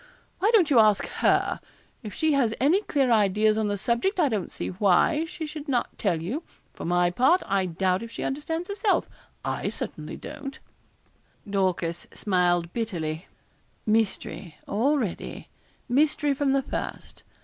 Why 0.39 0.49
don't 0.51 0.71
you 0.71 0.79
ask 0.79 1.05
her? 1.05 1.59
If 2.01 2.11
she 2.11 2.33
has 2.33 2.55
any 2.59 2.81
clear 2.81 3.11
ideas 3.11 3.55
on 3.55 3.67
the 3.67 3.77
subject 3.77 4.19
I 4.19 4.29
don't 4.29 4.51
see 4.51 4.69
why 4.69 5.25
she 5.25 5.45
should 5.45 5.67
not 5.67 5.95
tell 5.99 6.19
you. 6.19 6.41
For 6.73 6.85
my 6.85 7.11
part, 7.11 7.43
I 7.45 7.67
doubt 7.67 8.01
if 8.01 8.09
she 8.09 8.23
understands 8.23 8.67
herself 8.67 9.07
I 9.45 9.69
certainly 9.69 10.17
don't.' 10.17 10.57
Dorcas 11.47 12.07
smiled 12.15 12.73
bitterly. 12.73 13.27
'Mystery 13.85 14.55
already 14.67 15.49
mystery 15.87 16.33
from 16.33 16.53
the 16.53 16.63
first. 16.63 17.21